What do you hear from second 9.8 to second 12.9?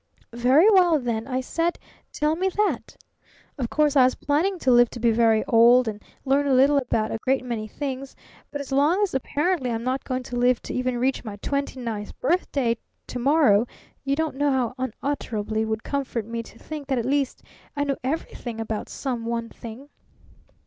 not going to live to even reach my twenty ninth birthday